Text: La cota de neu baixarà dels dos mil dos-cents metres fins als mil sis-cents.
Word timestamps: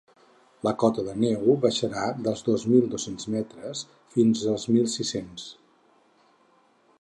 La 0.67 0.71
cota 0.83 1.03
de 1.09 1.11
neu 1.23 1.43
baixarà 1.65 2.05
dels 2.27 2.41
dos 2.47 2.65
mil 2.71 2.87
dos-cents 2.95 3.29
metres 3.35 3.85
fins 4.17 4.43
als 4.55 4.67
mil 4.77 4.89
sis-cents. 4.97 5.47